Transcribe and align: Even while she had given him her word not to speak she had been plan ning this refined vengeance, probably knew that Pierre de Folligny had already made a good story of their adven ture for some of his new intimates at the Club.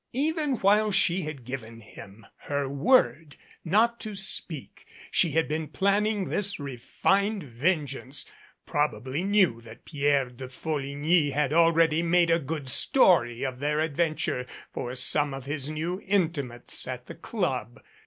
Even 0.13 0.55
while 0.55 0.89
she 0.91 1.21
had 1.21 1.45
given 1.45 1.79
him 1.81 2.25
her 2.45 2.67
word 2.67 3.35
not 3.63 3.99
to 3.99 4.15
speak 4.15 4.87
she 5.11 5.33
had 5.33 5.47
been 5.47 5.67
plan 5.67 6.01
ning 6.05 6.25
this 6.29 6.59
refined 6.59 7.43
vengeance, 7.43 8.25
probably 8.65 9.23
knew 9.23 9.61
that 9.61 9.85
Pierre 9.85 10.31
de 10.31 10.47
Folligny 10.49 11.29
had 11.33 11.53
already 11.53 12.01
made 12.01 12.31
a 12.31 12.39
good 12.39 12.67
story 12.67 13.43
of 13.43 13.59
their 13.59 13.77
adven 13.77 14.17
ture 14.17 14.47
for 14.73 14.95
some 14.95 15.35
of 15.35 15.45
his 15.45 15.69
new 15.69 16.01
intimates 16.03 16.87
at 16.87 17.05
the 17.05 17.13
Club. 17.13 17.79